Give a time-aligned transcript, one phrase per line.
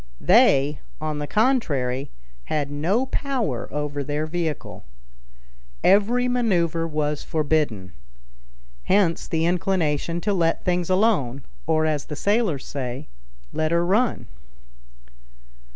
[0.19, 2.09] They, on the contrary,
[2.45, 4.83] had no power over their vehicle.
[5.83, 7.93] Every maneuver was forbidden.
[8.85, 13.09] Hence the inclination to let things alone, or as the sailors say,
[13.53, 14.25] "let her run."